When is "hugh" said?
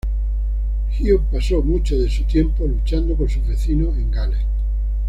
0.89-1.21